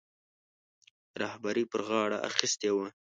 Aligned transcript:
رهبري 1.21 1.63
پر 1.71 1.81
غاړه 1.87 2.17
اخیستې 2.29 2.69
وه. 2.75 2.87